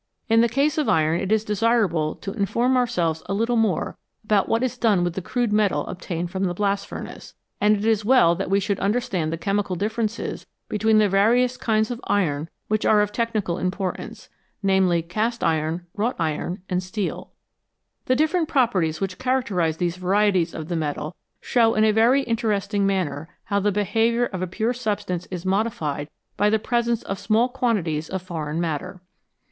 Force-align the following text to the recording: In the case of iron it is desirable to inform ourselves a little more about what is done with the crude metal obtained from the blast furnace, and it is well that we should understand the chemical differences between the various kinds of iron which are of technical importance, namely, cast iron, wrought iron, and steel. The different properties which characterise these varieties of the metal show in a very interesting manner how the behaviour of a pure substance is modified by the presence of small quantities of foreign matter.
In 0.29 0.41
the 0.41 0.49
case 0.49 0.79
of 0.79 0.89
iron 0.89 1.19
it 1.19 1.31
is 1.31 1.43
desirable 1.45 2.15
to 2.15 2.33
inform 2.33 2.75
ourselves 2.75 3.21
a 3.27 3.35
little 3.35 3.55
more 3.55 3.99
about 4.23 4.49
what 4.49 4.63
is 4.63 4.75
done 4.75 5.03
with 5.03 5.13
the 5.13 5.21
crude 5.21 5.53
metal 5.53 5.85
obtained 5.85 6.31
from 6.31 6.45
the 6.45 6.55
blast 6.55 6.87
furnace, 6.87 7.35
and 7.61 7.77
it 7.77 7.85
is 7.85 8.03
well 8.03 8.33
that 8.33 8.49
we 8.49 8.59
should 8.59 8.79
understand 8.79 9.31
the 9.31 9.37
chemical 9.37 9.75
differences 9.75 10.47
between 10.67 10.97
the 10.97 11.07
various 11.07 11.55
kinds 11.55 11.91
of 11.91 12.01
iron 12.05 12.49
which 12.67 12.83
are 12.83 13.01
of 13.01 13.11
technical 13.11 13.59
importance, 13.59 14.27
namely, 14.63 15.03
cast 15.03 15.43
iron, 15.43 15.85
wrought 15.93 16.15
iron, 16.17 16.63
and 16.67 16.81
steel. 16.81 17.29
The 18.05 18.15
different 18.15 18.47
properties 18.49 19.01
which 19.01 19.19
characterise 19.19 19.77
these 19.77 19.97
varieties 19.97 20.55
of 20.55 20.67
the 20.67 20.75
metal 20.75 21.15
show 21.41 21.75
in 21.75 21.83
a 21.83 21.91
very 21.91 22.23
interesting 22.23 22.87
manner 22.87 23.29
how 23.43 23.59
the 23.59 23.71
behaviour 23.71 24.25
of 24.25 24.41
a 24.41 24.47
pure 24.47 24.73
substance 24.73 25.27
is 25.29 25.45
modified 25.45 26.09
by 26.37 26.49
the 26.49 26.57
presence 26.57 27.03
of 27.03 27.19
small 27.19 27.49
quantities 27.49 28.09
of 28.09 28.23
foreign 28.23 28.59
matter. 28.59 28.99